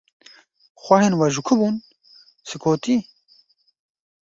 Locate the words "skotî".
2.49-2.95